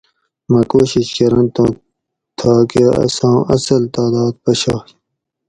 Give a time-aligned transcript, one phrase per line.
[0.51, 1.71] مہ کوشش کرنت اُوں
[2.37, 4.81] تھاکہ اساں اصل تعداد پشائ